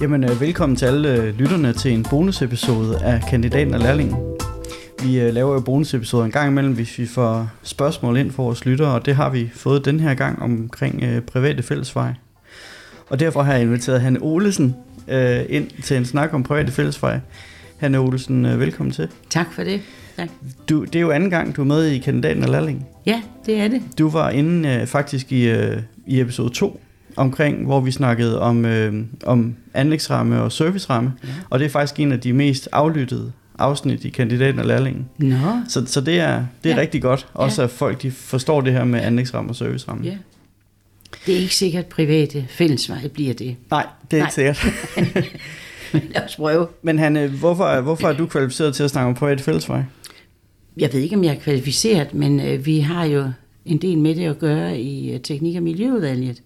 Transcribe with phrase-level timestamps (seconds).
[0.00, 4.16] Jamen, øh, velkommen til alle øh, lytterne til en bonusepisode af Kandidaten og Lærlingen.
[5.02, 8.64] Vi øh, laver jo bonusepisoder en gang imellem, hvis vi får spørgsmål ind for vores
[8.64, 12.16] lyttere, og det har vi fået den her gang omkring øh, private fællesveje.
[13.10, 14.76] Og derfor har jeg inviteret Hanne Olesen
[15.08, 17.22] øh, ind til en snak om private fællesveje.
[17.76, 19.08] Hanne Olesen, øh, velkommen til.
[19.30, 19.80] Tak for det.
[20.16, 20.28] Tak.
[20.68, 22.86] Du, det er jo anden gang, du er med i Kandidaten og Lærlingen.
[23.06, 23.82] Ja, det er det.
[23.98, 26.80] Du var inde øh, faktisk i, øh, i episode 2
[27.18, 31.28] omkring, hvor vi snakkede om, øh, om anlægsramme og serviceramme, ja.
[31.50, 35.08] og det er faktisk en af de mest aflyttede afsnit i kandidaten og lærlingen.
[35.18, 35.36] Nå.
[35.68, 36.80] Så, så det er, det er ja.
[36.80, 37.66] rigtig godt, også Ja.
[37.66, 40.04] at folk de forstår det her med anlægsramme og serviceramme.
[40.04, 40.16] Ja.
[41.26, 43.56] Det er ikke sikkert, at private fællesveje bliver det.
[43.70, 44.54] Nej, det er ikke Nej.
[44.54, 45.30] sikkert.
[45.92, 46.66] Men lad os prøve.
[46.82, 49.86] Men Hanne, hvorfor, hvorfor er du kvalificeret til at snakke om private fællesveje?
[50.76, 53.30] Jeg ved ikke, om jeg er kvalificeret, men øh, vi har jo
[53.64, 56.42] en del med det at gøre i øh, teknik- og miljøudvalget.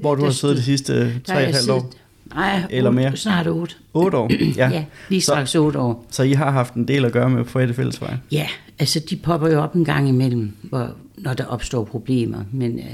[0.00, 1.90] Hvor du har siddet de sidste Der tre har og jeg et halvt år?
[2.34, 3.16] Nej, Eller mere.
[3.16, 3.74] Snart otte.
[3.94, 4.30] 8 år?
[4.56, 4.84] Ja, Ja.
[5.08, 6.06] lige Så- straks otte år.
[6.10, 8.20] Så I har haft en del at gøre med private fællesveje?
[8.32, 8.46] Ja,
[8.78, 12.84] altså de popper jo op en gang imellem, hvor, når der opstår problemer, men øh,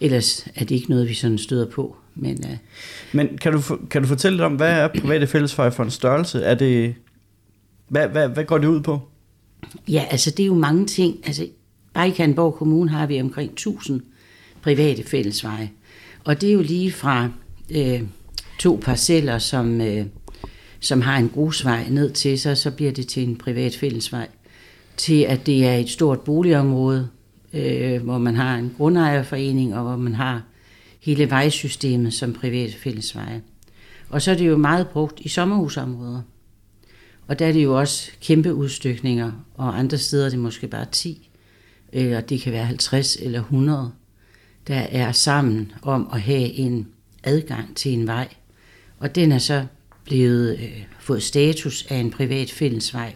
[0.00, 1.96] ellers er det ikke noget, vi sådan støder på.
[2.14, 2.56] Men øh,
[3.12, 6.42] Men kan du, kan du fortælle lidt om, hvad er private fællesveje for en størrelse?
[6.42, 6.94] Er det,
[7.88, 9.00] hvad, hvad, hvad går det ud på?
[9.88, 11.16] Ja, altså det er jo mange ting.
[11.26, 11.46] Altså,
[11.94, 14.00] bare i Kalundborg Kommune har vi omkring 1000
[14.62, 15.70] private fællesveje.
[16.28, 17.30] Og det er jo lige fra
[17.70, 18.02] øh,
[18.58, 20.06] to parceller, som, øh,
[20.80, 24.28] som har en grusvej ned til sig, så bliver det til en privat fællesvej.
[24.96, 27.08] Til at det er et stort boligområde,
[27.52, 30.42] øh, hvor man har en grundejerforening, og hvor man har
[31.00, 33.42] hele vejsystemet som private fællesveje.
[34.08, 36.22] Og så er det jo meget brugt i sommerhusområder.
[37.26, 40.86] Og der er det jo også kæmpe udstykninger, og andre steder er det måske bare
[40.92, 41.30] 10,
[41.92, 43.92] eller øh, det kan være 50 eller 100,
[44.68, 46.88] der er sammen om at have en
[47.24, 48.28] adgang til en vej.
[48.98, 49.66] Og den er så
[50.04, 53.14] blevet øh, fået status af en privat fællesvej.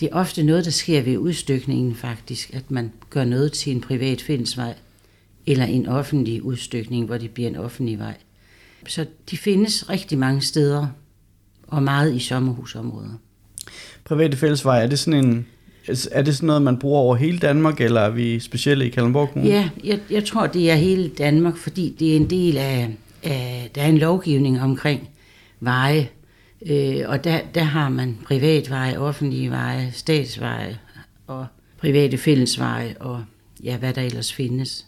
[0.00, 3.80] Det er ofte noget, der sker ved udstykningen faktisk, at man gør noget til en
[3.80, 4.74] privat fællesvej,
[5.46, 8.16] eller en offentlig udstykning, hvor det bliver en offentlig vej.
[8.88, 10.86] Så de findes rigtig mange steder,
[11.66, 13.18] og meget i sommerhusområder.
[14.04, 15.46] Private fællesveje, er det sådan en...
[16.12, 19.28] Er det sådan noget, man bruger over hele Danmark, eller er vi specielle i Kalundborg
[19.28, 19.50] Kommune?
[19.50, 22.90] Ja, jeg, jeg tror, det er hele Danmark, fordi det er en del af,
[23.22, 25.08] af der er en lovgivning omkring
[25.60, 26.08] veje,
[26.66, 30.78] øh, og der, der har man privatveje, offentlige veje, statsveje
[31.26, 31.46] og
[31.78, 33.24] private fællesveje og
[33.64, 34.86] ja, hvad der ellers findes.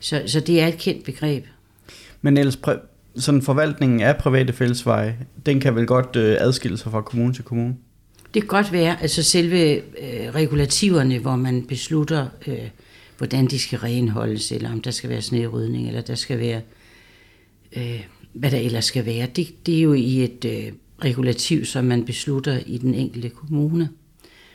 [0.00, 1.44] Så, så det er et kendt begreb.
[2.22, 2.58] Men ellers,
[3.16, 5.16] sådan forvaltningen af private fællesveje,
[5.46, 7.74] den kan vel godt øh, adskille sig fra kommune til kommune?
[8.34, 12.68] Det kan godt være, altså selve øh, regulativerne, hvor man beslutter, øh,
[13.18, 16.60] hvordan de skal renholdes, eller om der skal være snerydning, eller der skal være,
[17.76, 19.26] øh, hvad der ellers skal være.
[19.26, 20.72] Det, det er jo i et øh,
[21.04, 23.88] regulativ, som man beslutter i den enkelte kommune,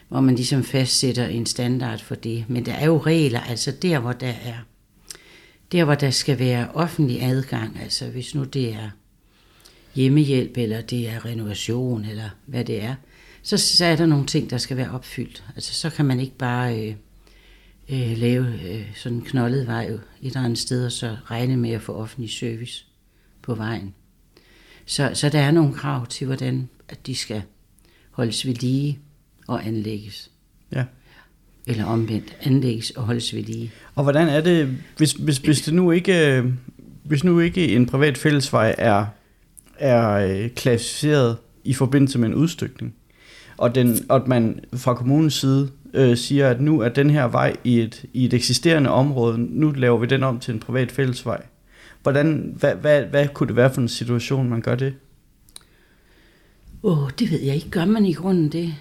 [0.09, 2.45] hvor man ligesom fastsætter en standard for det.
[2.47, 4.57] Men der er jo regler, altså der, hvor der er,
[5.71, 8.89] der, hvor der skal være offentlig adgang, altså hvis nu det er
[9.95, 12.95] hjemmehjælp, eller det er renovation, eller hvad det er,
[13.43, 15.43] så, så er der nogle ting, der skal være opfyldt.
[15.55, 16.95] Altså så kan man ikke bare øh,
[17.89, 21.71] øh, lave øh, sådan en knoldet vej et eller andet sted, og så regne med
[21.71, 22.85] at få offentlig service
[23.41, 23.93] på vejen.
[24.85, 27.41] Så, så der er nogle krav til, hvordan at de skal
[28.11, 28.99] holdes ved lige
[29.47, 30.31] og anlægges.
[30.71, 30.85] Ja.
[31.67, 33.71] Eller omvendt, anlægges og holdes ved lige.
[33.95, 36.45] Og hvordan er det, hvis, hvis, hvis det nu ikke, øh,
[37.03, 39.05] hvis nu ikke en privat fællesvej er,
[39.77, 42.95] er øh, klassificeret i forbindelse med en udstykning,
[43.59, 47.27] og, den, og at man fra kommunens side øh, siger, at nu er den her
[47.27, 50.91] vej i et, i et eksisterende område, nu laver vi den om til en privat
[50.91, 51.41] fællesvej.
[52.03, 54.93] Hvordan, hvad, hvad, hvad kunne det være for en situation, man gør det?
[56.83, 57.69] Åh, oh, det ved jeg ikke.
[57.69, 58.75] Gør man i grunden det?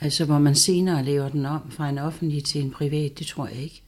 [0.00, 3.46] Altså, hvor man senere laver den om fra en offentlig til en privat, det tror
[3.46, 3.82] jeg ikke.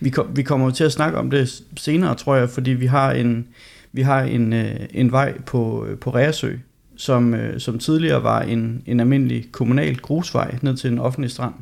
[0.00, 3.12] Vi, kom, vi kommer til at snakke om det senere, tror jeg, fordi vi har
[3.12, 3.48] en,
[3.92, 6.56] vi har en, øh, en vej på, øh, på Reersø,
[7.00, 11.54] som, øh, som tidligere var en, en almindelig kommunal grusvej ned til en offentlig strand,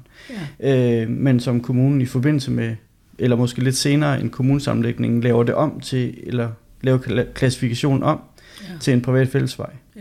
[0.61, 1.03] Ja.
[1.03, 2.77] øh, men som kommunen i forbindelse med,
[3.19, 6.51] eller måske lidt senere en kommunesammenlægning, laver det om til, eller
[6.83, 8.21] laver kla- klassifikationen om
[8.63, 8.67] Ja.
[8.81, 9.71] til en privat fællesvej.
[9.97, 10.01] Ja.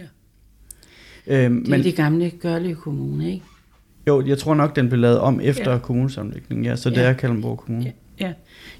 [1.27, 3.45] Øh, Det er men det gamle Gørlev Kommune, ikke?
[4.07, 5.77] jo, jeg tror nok, den blev lavet om efter Ja.
[5.79, 7.01] kommunesammenlægningen, ja, så det Ja.
[7.01, 7.93] er Kalundborg Kommune.
[8.19, 8.25] Ja.
[8.27, 8.33] ja.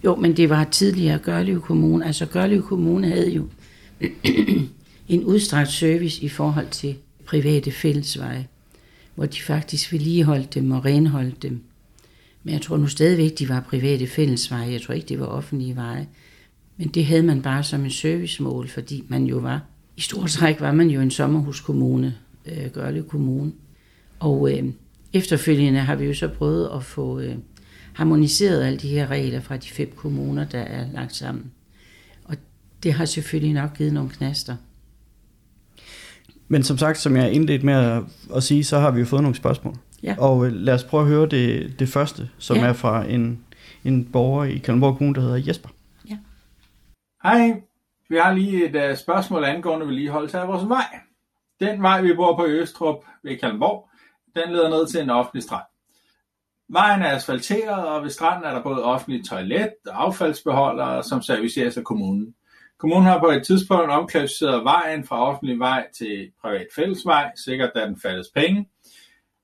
[0.05, 2.05] Jo, men det var tidligere Gørlev Kommune.
[2.05, 3.47] Altså Gørlev Kommune havde jo
[5.07, 6.95] en udstrakt service i forhold til
[7.25, 8.47] private fællesveje,
[9.15, 11.63] hvor de faktisk vedligeholdt dem og renholdt dem.
[12.43, 14.71] Men jeg tror nu stadigvæk, de var private fællesveje.
[14.71, 16.07] Jeg tror ikke, det var offentlige veje.
[16.77, 19.61] Men det havde man bare som en servicemål, fordi man jo var
[19.97, 22.15] i stort træk var man jo en sommerhuskommune,
[22.45, 23.51] øh, Gørle Kommune.
[24.19, 24.65] Og øh,
[25.13, 27.35] efterfølgende har vi jo så prøvet at få øh,
[27.93, 31.51] harmoniseret alle de her regler fra de fem kommuner, der er lagt sammen.
[32.23, 32.35] Og
[32.83, 34.55] det har selvfølgelig nok givet nogle knaster.
[36.47, 38.03] Men som sagt, som jeg indledt med at,
[38.35, 39.75] at sige, så har vi jo fået nogle spørgsmål.
[40.03, 40.15] Ja.
[40.19, 42.65] Og øh, lad os prøve at høre det, det første, som Ja.
[42.65, 43.45] er fra en,
[43.83, 45.69] en borger i Kalundborg Kommune, der hedder Jesper.
[47.23, 47.61] Hej,
[48.09, 50.85] vi har lige et uh, spørgsmål angående vedligeholdelse af vores vej.
[51.59, 53.89] Den vej, vi bor på i Østrup ved Kalundborg,
[54.35, 55.63] den leder ned til en offentlig strand.
[56.69, 61.77] Vejen er asfalteret, og ved stranden er der både offentlig toilet og affaldsbeholdere, som serviceres
[61.77, 62.33] af kommunen.
[62.79, 67.85] Kommunen har på et tidspunkt omklassificeret vejen fra offentlig vej til privat fællesvej, sikkert da
[67.85, 68.69] den fattes penge.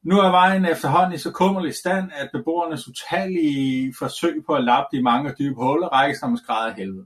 [0.04, 4.98] Nu er vejen efterhånden i så kummerlig stand, at beboernes utallige forsøg på at lappe
[4.98, 7.06] de mange dybe huller rækker som med skræd af helvede.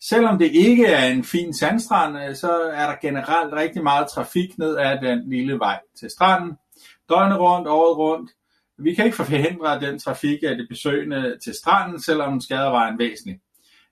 [0.00, 4.58] Selvom det ikke er en fin sandstrand, øh, så er der generelt rigtig meget trafik
[4.58, 6.52] ned ad den lille vej til stranden.
[7.08, 8.30] Døgnet rundt, året rundt.
[8.78, 12.98] Vi kan ikke forhindre den trafik af de besøgende til stranden, selvom den skader vejen
[12.98, 13.40] væsentligt.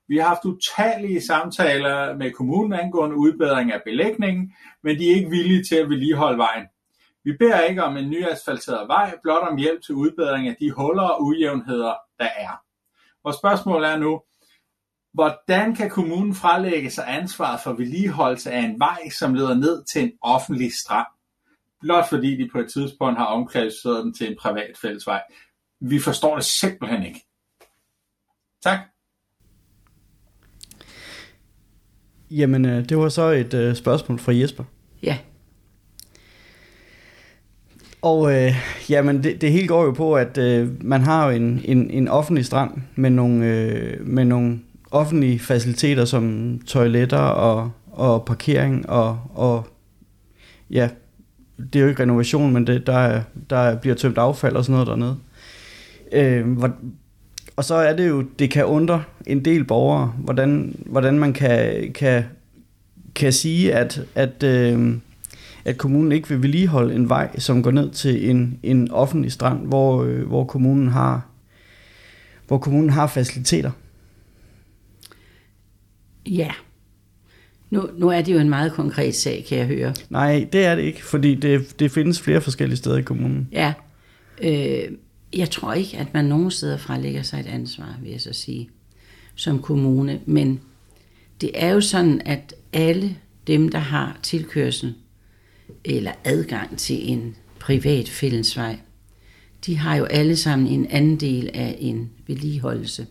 [0.08, 4.52] Vi har haft utallige samtaler med kommunen angående udbedring af belægningen,
[4.82, 6.66] men de er ikke villige til at vedligeholde vejen.
[7.24, 10.70] Vi beder ikke om en ny asfalteret vej, blot om hjælp til udbedring af de
[10.70, 12.62] huller og ujævnheder, der er.
[13.24, 14.20] Vores spørgsmål er nu,
[15.12, 20.02] Hvordan kan kommunen frelægge sig ansvaret for vedligeholdelse af en vej, som leder ned til
[20.02, 21.06] en offentlig strand?
[21.80, 25.22] Blot fordi de på et tidspunkt har omklassificeret den til en privat fællesvej.
[25.80, 27.26] Vi forstår det simpelthen ikke.
[28.62, 28.78] Tak.
[32.38, 34.64] Jamen, øh, det var så et øh, spørgsmål fra Jesper.
[35.02, 35.16] Ja,
[38.02, 38.54] Og øh,
[38.90, 42.08] jamen, det, det hele går jo på, at øh, man har jo en, en, en
[42.08, 49.18] offentlig strand med nogle, øh, med nogle offentlige faciliteter som toiletter og, og parkering og,
[49.34, 49.66] og
[50.70, 50.88] ja,
[51.72, 54.72] det er jo ikke renovation, men det, der, er, der bliver tømt affald og sådan
[54.72, 55.16] noget dernede.
[56.12, 56.70] Øh,
[57.56, 61.92] og så er det jo, det kan undre en del borgere, hvordan, hvordan man kan,
[61.92, 62.24] kan,
[63.14, 64.94] kan sige, at, at, øh,
[65.64, 69.66] at kommunen ikke vil vedligeholde en vej, som går ned til en, en offentlig strand,
[69.66, 71.32] hvor, øh, hvor kommunen har
[72.46, 73.70] hvor kommunen har faciliteter.
[76.26, 76.50] ja.
[77.70, 79.94] Nu, nu er det jo en meget konkret sag, kan jeg høre.
[80.10, 83.48] Nej, det er det ikke, fordi det, det findes flere forskellige steder i kommunen.
[83.52, 83.72] Ja,
[84.42, 84.84] øh,
[85.36, 88.70] jeg tror ikke, at man nogen steder frelægger sig et ansvar, vil jeg så sige,
[89.34, 90.20] som kommune.
[90.26, 90.60] Men
[91.40, 94.94] det er jo sådan, at alle dem, der har tilkørsel
[95.84, 98.78] eller adgang til en privat fællesvej,
[99.66, 103.06] de har jo alle sammen en anden del af en vedligeholdelse.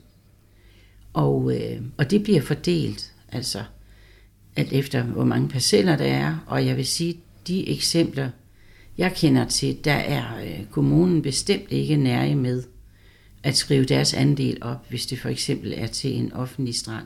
[1.13, 3.63] Og, øh, og det bliver fordelt, altså
[4.55, 6.37] alt efter hvor mange parceller der er.
[6.47, 7.17] Og jeg vil sige,
[7.47, 8.29] de eksempler,
[8.97, 12.63] jeg kender til, der er øh, kommunen bestemt ikke nærige med
[13.43, 17.05] at skrive deres andel op, hvis det for eksempel er til en offentlig strand.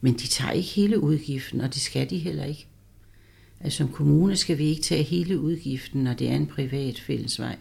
[0.00, 2.66] Men de tager ikke hele udgiften, og det skal de heller ikke.
[3.60, 7.56] Altså som kommune skal vi ikke tage hele udgiften, når det er en privat fællesvej.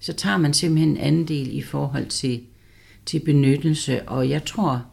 [0.00, 2.42] Så tager man simpelthen en andel i forhold til,
[3.06, 4.86] til benyttelse, og jeg tror,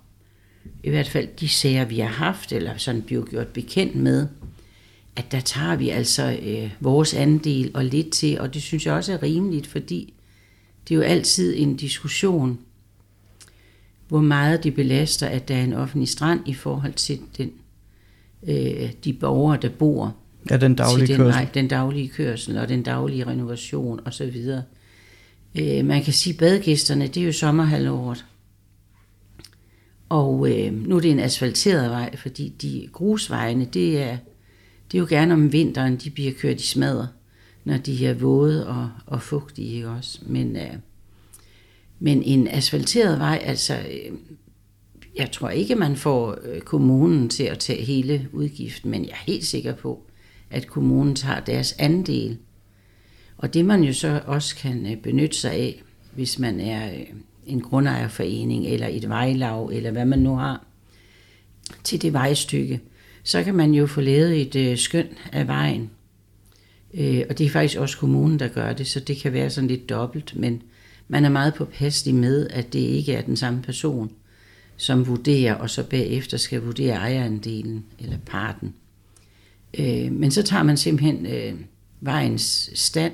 [0.83, 4.27] i hvert fald de sager, vi har haft, eller sådan bliver gjort bekendt med,
[5.15, 8.93] at der tager vi altså øh, vores andel og lidt til, og det synes jeg
[8.93, 10.13] også er rimeligt, fordi
[10.87, 12.59] det er jo altid en diskussion,
[14.07, 17.51] hvor meget det belaster, at der er en offentlig strand i forhold til den,
[18.47, 20.15] øh, de borgere, der bor
[20.49, 21.33] Ja, den daglige den, kørsel.
[21.33, 24.45] vej, den daglige kørsel og den daglige renovation osv.
[25.55, 28.25] Øh, man kan sige, at badegæsterne, det er jo sommerhalvåret.
[30.09, 34.17] Og øh, nu er det en asfalteret vej, fordi de grusvejene, det er,
[34.95, 37.07] det er jo gerne om vinteren, de bliver kørt i smadder,
[37.63, 40.19] når de er våde og, og fugtige, også?
[40.25, 40.73] Men, øh,
[41.99, 44.17] men en asfalteret vej, altså, øh,
[45.15, 49.31] jeg tror ikke, man får øh, kommunen til at tage hele udgiften, men jeg er
[49.31, 50.03] helt sikker på,
[50.49, 52.37] at kommunen tager deres andel.
[53.37, 55.83] Og det man jo så også kan øh, benytte sig af,
[56.13, 57.05] hvis man er øh,
[57.45, 60.65] en grundejerforening eller et vejlav, eller hvad man nu har,
[61.83, 62.81] til det vejstykke,
[63.25, 65.89] så kan man jo få lavet et øh, skøn af vejen.
[66.93, 69.67] Øh, og det er faktisk også kommunen, der gør det, så det kan være sådan
[69.67, 70.63] lidt dobbelt, men
[71.07, 74.11] man er meget påpasselig med, at det ikke er den samme person,
[74.77, 78.73] som vurderer, og så bagefter skal vurdere ejerandelen eller parten.
[79.79, 81.53] Øh, men så tager man simpelthen øh,
[82.01, 83.13] vejens stand,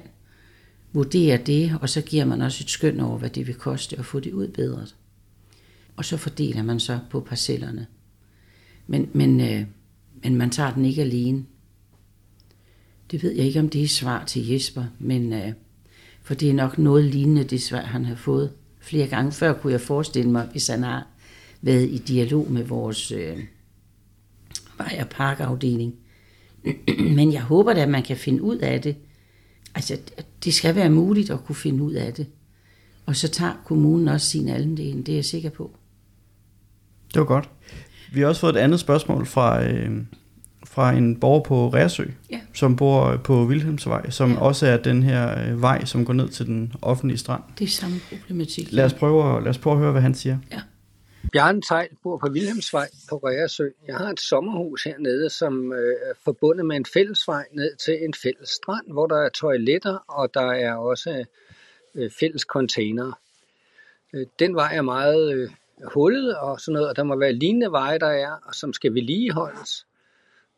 [0.93, 4.05] vurderer det, og så giver man også et skøn over, hvad det vil koste at
[4.05, 4.95] få det udbedret.
[5.95, 7.87] Og så fordeler man så på parcellerne.
[8.87, 9.65] Men, men øh,
[10.23, 11.45] men man tager den ikke alene.
[13.11, 15.53] Det ved jeg ikke, om det er svar til Jesper, men øh,
[16.23, 19.73] for det er nok noget lignende det svar, han har fået flere gange før, kunne
[19.73, 21.07] jeg forestille mig, hvis han har
[21.61, 23.37] været i dialog med vores øh,
[24.77, 25.95] vej- og parkafdeling.
[27.17, 28.95] men jeg håber da, at man kan finde ud af det.
[29.75, 29.97] Altså,
[30.43, 32.27] det skal være muligt at kunne finde ud af det.
[33.05, 35.71] Og så tager kommunen også sin andel, det er jeg sikker på.
[37.13, 37.49] Det var godt.
[38.11, 39.91] Vi har også fået et andet spørgsmål fra, øh,
[40.67, 42.41] fra en borger på Ræsø, Ja.
[42.53, 44.39] som bor på Vilhelmsvej, som Ja.
[44.41, 47.43] også er den her øh, vej, som går ned til den offentlige strand.
[47.59, 48.67] Det er samme problematik.
[48.71, 50.37] Lad os prøve, at- lad os prøve at høre, hvad han siger.
[51.33, 53.67] Bjarne Tejl bor på Vilhelmsvej på Reersø.
[53.87, 58.13] Jeg har et sommerhus hernede, som øh, er forbundet med en fællesvej ned til en
[58.23, 61.23] fælles strand, hvor der er toiletter, og der er også
[61.95, 63.13] øh, fælles containere.
[64.13, 65.49] Øh, den vej er meget øh,
[65.93, 68.93] hullet og sådan noget, og der må være lignende veje, der er, og som skal
[68.93, 69.85] vedligeholdes.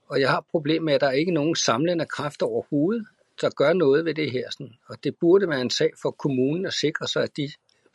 [0.08, 3.06] Og jeg har problemer med, at der ikke er nogen samlende kræfter overhovedet,
[3.42, 4.50] der gør noget ved det her.
[4.52, 4.74] Sådan.
[4.88, 7.52] Og det burde være en sag for kommunen at sikre sig, at de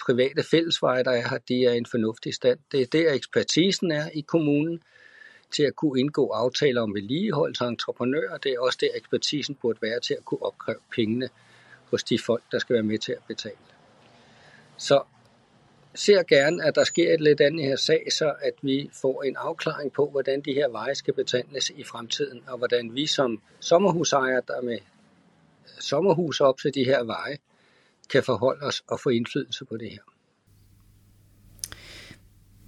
[0.07, 2.59] private fællesveje, der er her, de er i en fornuftig stand.
[2.73, 4.83] Det er der ekspertisen er i kommunen
[5.51, 8.39] til at kunne indgå aftaler om vedligeholdelse af entreprenører.
[8.39, 11.29] Det er også der ekspertisen burde være til at kunne opkræve pengene
[11.91, 13.57] hos de folk, der skal være med til at betale.
[14.77, 15.03] Så
[15.95, 19.37] ser gerne, at der sker et lidt andet her sag, så at vi får en
[19.39, 24.43] afklaring på, hvordan de her veje skal betales i fremtiden, og hvordan vi som sommerhusejere,
[24.47, 24.79] der med
[25.81, 27.37] sommerhus op til de her veje,
[28.11, 29.99] kan forholde os og få indflydelse på det her.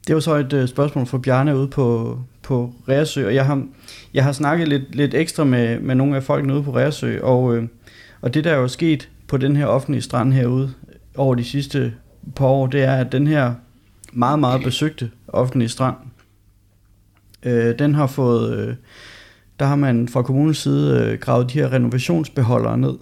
[0.07, 3.69] Det var så et øh, spørgsmål fra Bjarne ude på, på Ræsø, og jeg har,
[4.15, 7.57] jeg har snakket lidt, lidt ekstra med, med nogle af folkene ude på Ræsø, og,
[7.57, 7.69] øh,
[8.21, 10.75] og det der er jo sket på den her offentlige strand herude
[11.17, 11.95] over de sidste
[12.37, 13.55] par år, det er, at den her
[14.13, 15.97] meget, meget besøgte offentlige strand,
[17.43, 18.75] øh, den har fået, øh,
[19.61, 22.99] der har man fra kommunens side øh, gravet de her renovationsbeholdere ned,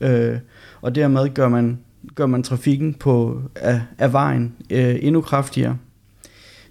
[0.00, 0.38] øh,
[0.80, 1.78] og dermed gør man,
[2.14, 5.76] gør man trafikken på, af, af vejen øh, endnu kraftigere.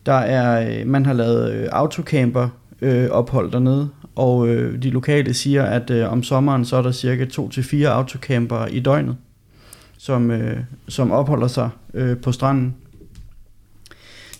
[0.05, 2.49] Der er, øh, man har lavet øh, autocamper
[2.81, 6.91] øh, ophold dernede, og øh, de lokale siger, at øh, om sommeren så er der
[6.91, 9.17] cirka 2-4 autocamper i døgnet,
[9.97, 12.75] som, øh, som opholder sig øh, på stranden.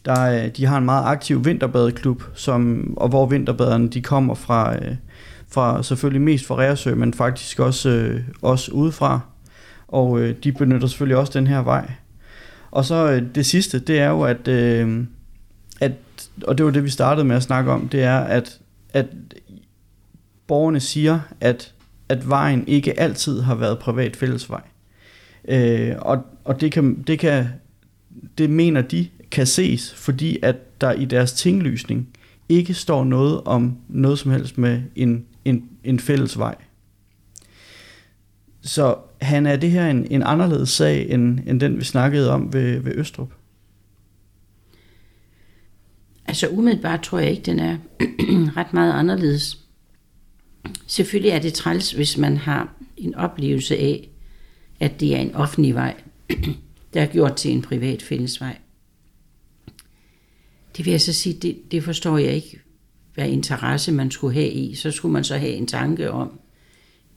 [0.06, 4.76] Der øh, de har en meget aktiv vinterbadeklub, som, og hvor vinterbaderne de kommer fra,
[4.76, 4.96] øh,
[5.48, 9.20] fra selvfølgelig mest fra Reersø, men faktisk også, øh, også udefra.
[9.88, 11.92] Og øh, de benytter selvfølgelig også den her vej.
[12.72, 15.04] Og så øh, det sidste, det er jo, at, øh,
[15.80, 15.92] at,
[16.48, 18.60] og det var det, vi startede med at snakke om, det er, at,
[18.94, 19.06] at
[20.48, 21.74] borgerne siger, at,
[22.10, 24.62] at vejen ikke altid har været privat fællesvej.
[25.48, 27.46] Øh, og og det, kan, det, kan,
[28.38, 32.08] det mener de kan ses, fordi at der i deres tinglysning
[32.50, 36.56] ikke står noget om noget som helst med en, en, en fælles vej.
[38.62, 42.54] Så han er det her en, en anderledes sag, end, end den vi snakkede om
[42.54, 43.34] ved, ved Østrup?
[46.28, 47.78] Altså umiddelbart tror jeg ikke, den er
[48.58, 49.60] ret meget anderledes.
[50.88, 54.10] Selvfølgelig er det træls, hvis man har en oplevelse af,
[54.80, 55.96] at det er en offentlig vej,
[56.94, 58.58] der er gjort til en privat fællesvej.
[60.78, 62.60] Det vil jeg så sige, det, det forstår jeg ikke,
[63.14, 64.76] hvad interesse man skulle have i.
[64.76, 66.40] Så skulle man så have en tanke om,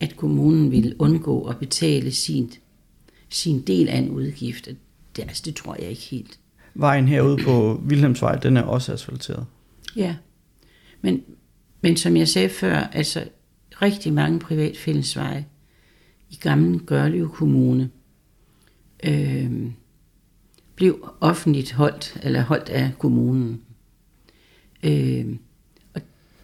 [0.01, 2.53] at kommunen ville undgå at betale sin,
[3.29, 4.69] sin del af en udgift.
[5.17, 6.39] Det, altså, det tror jeg ikke helt.
[6.75, 9.47] Vejen herude på Vilhelmsvej, den er også asfalteret.
[9.97, 10.17] Ja,
[11.01, 11.23] men,
[11.81, 13.25] men som jeg sagde før, altså
[13.83, 15.47] rigtig mange privat fællesveje
[16.31, 17.91] i gamle Gørlev Kommune
[19.05, 19.53] øh,
[20.75, 23.63] blev offentligt holdt, eller holdt af kommunen.
[24.83, 25.27] Øh,
[25.95, 26.01] og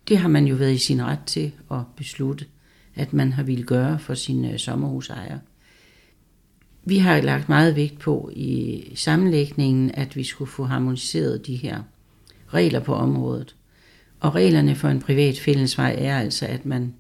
[0.08, 2.46] det har man jo været i sin ret til at beslutte,
[2.94, 5.40] at man har ville gøre for sine øh, sommerhusejere.
[6.84, 11.82] Vi har lagt meget vægt på i sammenlægningen, at vi skulle få harmoniseret de her
[12.48, 13.56] regler på området.
[14.20, 16.94] Og reglerne for en privat fællesvej er altså, at man,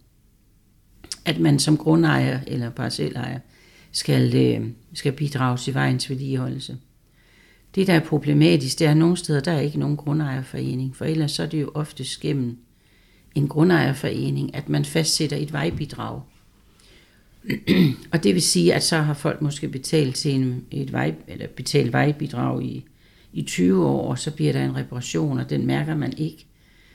[1.24, 3.38] at man som grundejer eller parcelejer
[3.92, 6.76] skal, øh, skal bidrage til vejens vedligeholdelse.
[7.74, 11.04] Det, der er problematisk, det er, at nogle steder, der er ikke nogen grundejerforening, for
[11.04, 12.58] ellers så er det jo ofte gennem
[13.34, 16.20] en grundejerforening, at man fastsætter et vejbidrag.
[18.12, 21.46] og det vil sige, at så har folk måske betalt til en, et vej, eller
[21.46, 22.84] betalt vejbidrag i,
[23.32, 26.46] i 20 år, og så bliver der en reparation, og den mærker man ikke.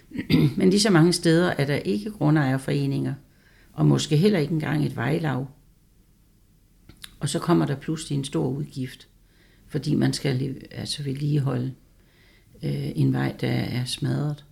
[0.58, 3.14] Men lige så mange steder er der ikke grundejerforeninger,
[3.74, 5.48] og måske heller ikke engang et vejlav.
[7.20, 9.08] Og så kommer der pludselig en stor udgift,
[9.68, 11.74] fordi man skal altså vedligeholde
[12.64, 14.46] øh, en vej, der er smadret.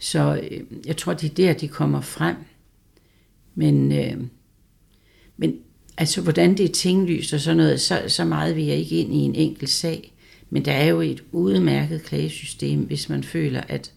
[0.00, 2.36] Så øh, jeg tror, det er der, de kommer frem.
[3.54, 4.20] Men, øh,
[5.36, 5.54] men
[5.96, 9.14] altså, hvordan det er tinglyst og sådan noget, så, så meget vil jeg ikke ind
[9.14, 10.12] i en enkelt sag.
[10.50, 13.92] Men der er jo et udmærket klagesystem, hvis man føler, at,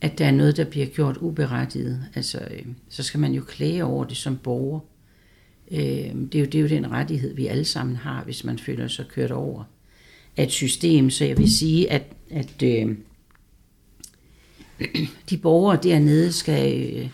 [0.00, 2.04] at der er noget, der bliver gjort uberettiget.
[2.14, 4.80] Altså, øh, så skal man jo klage over det som borger.
[5.70, 8.58] Øh, det, er jo, det er jo den rettighed, vi alle sammen har, hvis man
[8.58, 9.64] føler sig kørt over
[10.36, 11.10] af et system.
[11.10, 12.96] Så jeg vil sige, at, at øh,
[15.30, 16.92] de borgere dernede skal...
[16.96, 17.08] Øh,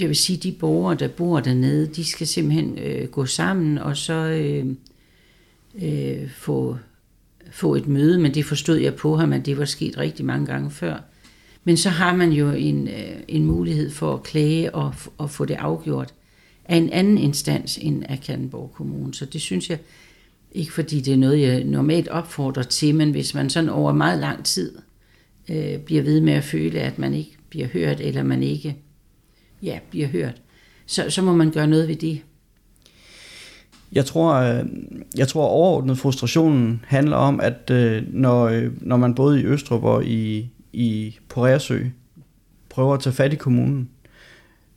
[0.00, 3.96] jeg vil sige, de borgere, der bor dernede, de skal simpelthen øh, gå sammen og
[3.96, 4.66] så øh,
[5.82, 6.76] øh, få,
[7.50, 10.46] få et møde, men det forstod jeg på ham, at det var sket rigtig mange
[10.46, 11.00] gange før.
[11.64, 15.44] Men så har man jo en, øh, en mulighed for at klage og, og få
[15.44, 16.14] det afgjort
[16.64, 19.14] af en anden instans end af Kallenborg Kommune.
[19.14, 19.78] Så det synes jeg,
[20.52, 24.20] ikke fordi det er noget, jeg normalt opfordrer til, men hvis man sådan over meget
[24.20, 24.78] lang tid
[25.48, 28.76] øh, bliver ved med at føle, at man ikke bliver hørt, eller man ikke
[29.62, 30.42] ja, bliver hørt,
[30.86, 32.22] så, så må man gøre noget ved det.
[33.92, 34.64] Jeg tror, øh,
[35.16, 40.04] jeg tror overordnet frustrationen handler om, at øh, når, når man både i Østrup og
[40.06, 41.84] i, i på Reersø
[42.68, 43.88] prøver at tage fat i kommunen,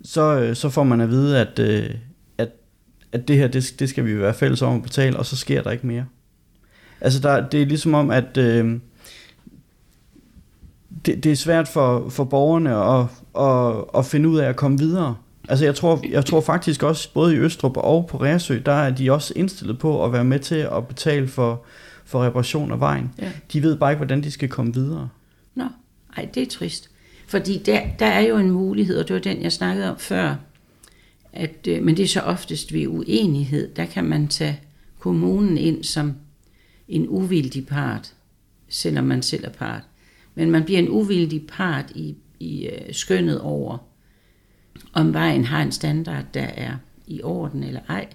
[0.04, 1.60] så, så får man at vide, at,
[2.38, 2.50] at,
[3.12, 5.64] at det her, det, det skal vi være fælles om at betale, og så sker
[5.64, 6.06] der ikke mere.
[7.02, 8.80] Altså, der, det er ligesom om, at øh,
[11.06, 13.06] det, det er svært for, for borgerne at,
[13.46, 15.16] at, at finde ud af at komme videre.
[15.50, 18.90] Altså jeg tror, jeg tror faktisk også, både i Østrup og på Ræsø, der er
[18.90, 21.64] de også indstillet på at være med til at betale for,
[22.06, 23.12] for reparation af vejen.
[23.22, 23.32] Ja.
[23.54, 25.10] De ved bare ikke, hvordan de skal komme videre.
[26.16, 26.90] Ej, det er trist.
[27.28, 30.36] Fordi der, der er jo en mulighed, og det var den, jeg snakkede om før,
[31.34, 34.60] at, øh, men det er så oftest ved uenighed, der kan man tage
[35.00, 36.16] kommunen ind som
[36.88, 38.14] en uvildig part,
[38.70, 39.82] selvom man selv er part.
[40.36, 43.78] Men man bliver en uvildig part i, i øh, skønnet over,
[44.94, 48.08] om vejen har en standard, der er i orden eller ej.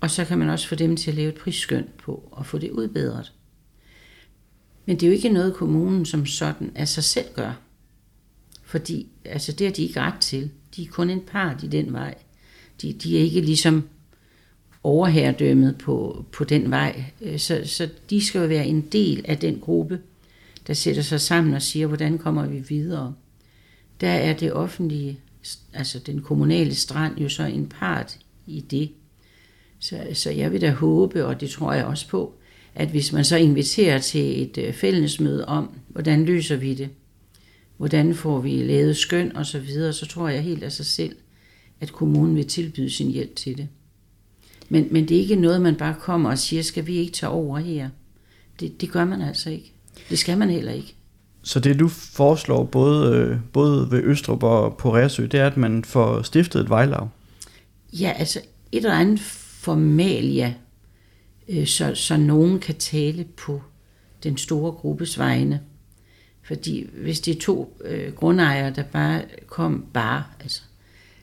[0.00, 2.58] Og så kan man også få dem til at lave et prisskøn på og få
[2.58, 3.32] det udbedret.
[4.88, 7.52] Men det er jo ikke noget, kommunen som sådan af sig selv gør.
[8.64, 10.50] Fordi altså, det har de ikke ret til.
[10.76, 12.14] De er kun en part i den vej.
[12.82, 13.88] De, de er ikke ligesom
[14.82, 17.04] overherredømmet på, på den vej.
[17.20, 20.00] Øh, så, så de skal jo være en del af den gruppe,
[20.66, 23.14] der sætter sig sammen og siger, hvordan kommer vi videre.
[24.00, 25.20] Der er det offentlige,
[25.72, 28.92] altså den kommunale strand, jo så en part i det.
[29.78, 32.37] Så, så jeg vil da håbe, og det tror jeg også på,
[32.78, 36.88] at hvis man så inviterer til et øh, fællesmøde om, hvordan løser vi det,
[37.76, 41.16] hvordan får vi lavet skøn og så videre, så tror jeg helt af sig selv,
[41.80, 43.68] at kommunen vil tilbyde sin hjælp til det.
[44.68, 47.30] Men, men det er ikke noget, man bare kommer og siger, skal vi ikke tage
[47.30, 47.88] over her?
[48.60, 49.72] Det, det gør man altså ikke.
[50.10, 50.94] Det skal man heller ikke.
[51.42, 55.56] Så det du foreslår både, øh, både ved Østrup og på Ræsø, det er, at
[55.56, 57.08] man får stiftet et vejlav?
[57.92, 58.40] Ja, altså
[58.72, 60.54] et eller andet formalia,
[61.48, 63.62] øh, så, så nogen kan tale på
[64.22, 65.60] den store gruppes vegne.
[66.42, 70.62] Fordi hvis det er to øh, grundejere, der bare kom bare, altså,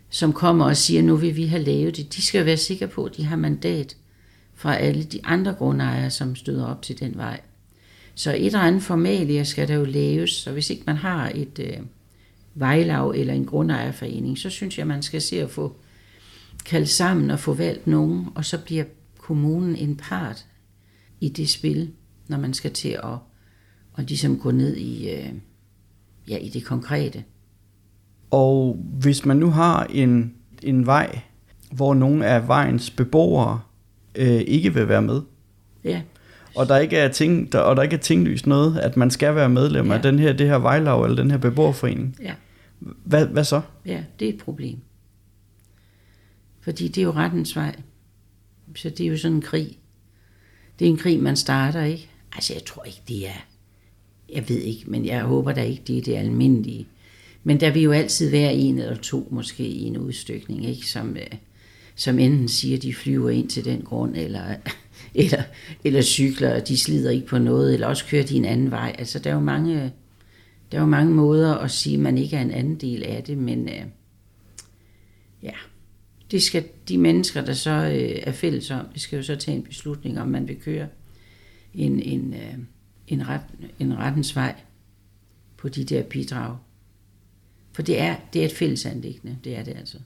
[0.10, 3.06] som kommer og siger, nu vil vi have lavet det, de skal være sikre på,
[3.06, 3.98] at de har mandat
[4.56, 7.42] fra alle de andre grundejere, som støder op til den vej.
[8.16, 11.60] Så et eller andet formalie skal der jo laves, så hvis ikke man har et
[11.60, 11.78] øh,
[12.54, 15.76] vejlav eller en grundejerforening, så synes jeg, man skal se at få
[16.66, 18.84] kaldt sammen og få valgt nogen, og så bliver
[19.28, 20.46] kommunen en part
[21.22, 21.92] i det spil,
[22.28, 23.18] når man skal til at,
[23.98, 25.34] at ligesom gå ned i, øh,
[26.28, 27.24] ja, i det konkrete.
[28.32, 30.34] Og hvis man nu har en,
[30.64, 31.20] en vej,
[31.72, 33.62] hvor nogle af vejens beboere
[34.16, 35.22] øh, ikke vil være med,
[35.84, 36.02] ja
[36.56, 39.36] og der ikke er ting, der, og der ikke er tinglyst noget, at man skal
[39.36, 39.94] være medlem ja.
[39.94, 42.16] af den her, det her vejlav eller den her beboerforening.
[42.22, 42.34] Ja.
[42.80, 43.62] Hvad, hvad så?
[43.86, 44.80] Ja, det er et problem.
[46.62, 47.76] Fordi det er jo rettens vej.
[48.76, 49.78] Så det er jo sådan en krig.
[50.80, 52.10] Det er en krig, man starter, ikke?
[52.36, 53.46] Altså, jeg tror ikke, det er...
[54.34, 56.88] Jeg ved ikke, men jeg håber da ikke, det er det almindelige.
[57.44, 60.88] Men der vil jo altid være en eller to, måske i en udstykning, ikke?
[60.88, 61.38] Som, øh,
[61.96, 64.56] som enten siger, de flyver ind til den grund, eller
[65.16, 65.44] eller,
[65.84, 68.96] eller cykler, og de slider ikke på noget, eller også kører de en anden vej.
[69.00, 69.94] Altså, der er jo mange,
[70.72, 73.24] der er jo mange måder at sige, at man ikke er en anden del af
[73.24, 73.86] det, men øh,
[75.44, 75.56] ja,
[76.32, 79.58] det skal de mennesker, der så øh, er fælles om, det skal jo så tage
[79.58, 80.88] en beslutning, om man vil køre
[81.74, 82.54] en, en, øh,
[83.08, 83.42] en, ret,
[83.80, 84.56] en rettens vej
[85.58, 86.58] på de der bidrag.
[87.74, 89.98] For det er, det er et fælles anlæggende, det er det altså.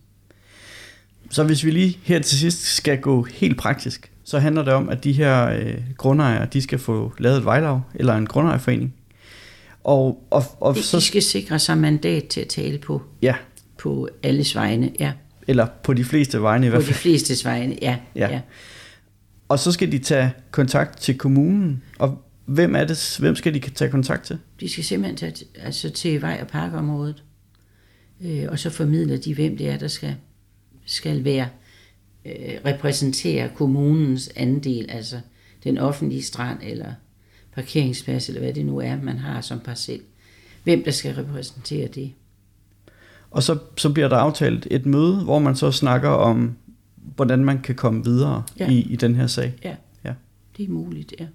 [1.29, 4.89] Så hvis vi lige her til sidst skal gå helt praktisk, så handler det om,
[4.89, 8.95] at de her øh, grundejere, de skal få lavet et vejlav eller en grundejerforening.
[9.83, 13.35] Og, og, og De, så, de skal sikre sig mandat til at tale på, ja,
[13.77, 14.91] på alles vegne.
[14.99, 15.11] Ja,
[15.49, 16.97] eller på de fleste vegne i på hvert de fald.
[16.97, 17.77] flestes vegne.
[17.81, 18.29] Ja, Ja.
[18.31, 18.41] ja.
[19.49, 21.83] Og så skal de tage kontakt til kommunen.
[21.99, 24.37] Og hvem er det, hvem skal de tage kontakt til?
[24.59, 27.23] De skal simpelthen tage altså til vej- og parkområdet.
[28.25, 30.15] Øh, og så formidler de, hvem det er, der skal,
[30.85, 31.47] skal være
[32.25, 32.33] øh,
[32.65, 35.19] repræsentere kommunens andel, altså
[35.63, 36.93] den offentlige strand eller
[37.55, 40.01] parkeringsplads, eller hvad det nu er, man har som parcel.
[40.63, 42.11] Hvem der skal repræsentere det.
[43.31, 46.55] Og så, så bliver der aftalt et møde, hvor man så snakker om,
[47.15, 48.69] hvordan man kan komme videre Ja.
[48.69, 49.53] i, i den her sag.
[49.63, 50.13] Ja, Ja.
[50.57, 51.25] det er muligt, ja.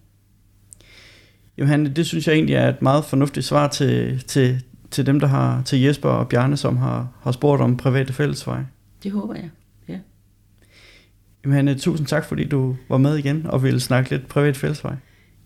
[1.58, 5.26] Johanne, det synes jeg egentlig er et meget fornuftigt svar til, til, til dem, der
[5.26, 8.66] har, til Jesper og Bjarne, som har, har spurgt om private fællesveje.
[9.02, 9.50] Det håber jeg.
[9.88, 9.98] Ja.
[11.46, 14.94] Johanne, tusind tak, fordi du var med igen og ville snakke lidt privat fællesvej.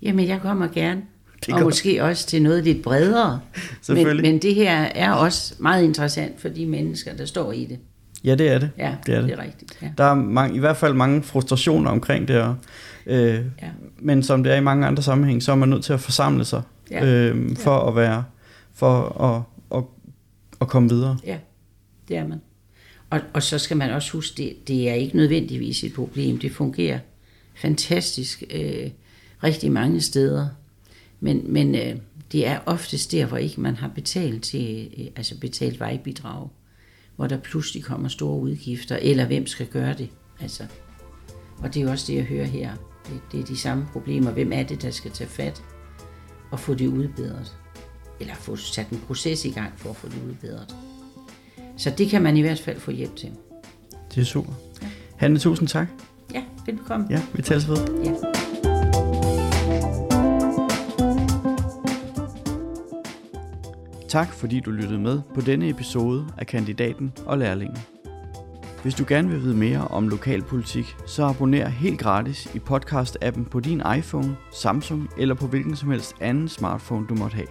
[0.02, 1.02] Jamen, jeg kommer gerne.
[1.46, 3.40] Det og måske også til noget lidt bredere.
[3.88, 7.78] Men, men det her er også meget interessant for de mennesker, der står i det.
[8.24, 8.70] Ja, det er det.
[8.78, 9.28] Ja, det er det.
[9.30, 9.78] det er rigtigt.
[9.82, 9.90] Ja.
[9.98, 12.54] Der er mange, i hvert fald mange frustrationer omkring det, og,
[13.06, 13.40] øh, Ja.
[13.98, 16.44] men som det er i mange andre sammenhæng, så er man nødt til at forsamle
[16.44, 17.04] sig Ja.
[17.06, 18.24] øh, for at være,
[18.74, 19.42] for at,
[19.78, 19.84] at,
[20.60, 21.18] at komme videre.
[21.26, 21.36] Ja,
[22.08, 22.40] det er man.
[23.10, 26.38] Og, og så skal man også huske, det, det er ikke nødvendigvis et problem.
[26.38, 26.98] Det fungerer
[27.54, 28.90] fantastisk øh,
[29.44, 30.48] rigtig mange steder.
[31.20, 31.96] Men, men øh,
[32.32, 36.48] det er oftest der, hvor ikke man har betalt til, øh, altså betalt vejbidrag,
[37.16, 40.10] hvor der pludselig kommer store udgifter, eller hvem skal gøre det.
[40.40, 40.62] Altså.
[41.58, 42.72] Og det er jo også det, jeg hører her.
[43.06, 44.30] Det, det er de samme problemer.
[44.30, 45.62] Hvem er det, der skal tage fat
[46.50, 47.56] og få det udbedret?
[48.20, 50.74] Eller få sat en proces i gang for at få det udbedret.
[51.76, 53.30] Så det kan man i hvert fald få hjælp til.
[54.14, 54.52] Det er super.
[55.16, 55.88] Hanne, tusind tak.
[56.34, 57.10] Ja, velkommen.
[57.10, 57.76] Ja, vi tales ved.
[58.04, 58.37] ja.
[64.08, 67.78] Tak fordi du lyttede med på denne episode af Kandidaten og Lærlingen.
[68.82, 73.60] Hvis du gerne vil vide mere om lokalpolitik, så abonner helt gratis i podcast-appen på
[73.60, 77.46] din iPhone, Samsung eller på hvilken som helst anden smartphone du måtte have.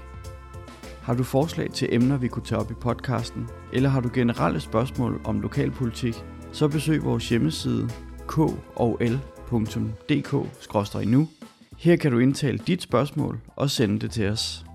[1.02, 4.60] Har du forslag til emner, vi kunne tage op i podcasten, eller har du generelle
[4.60, 7.89] spørgsmål om lokalpolitik, så besøg vores hjemmeside
[8.28, 8.88] kol.dk-nu.
[11.78, 14.66] Her kan du indtale dit spørgsmål og sende det til os.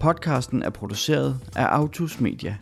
[0.00, 2.56] Podcasten er produceret af Autus Media.